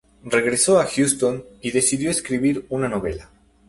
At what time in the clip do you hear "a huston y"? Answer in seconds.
0.79-1.69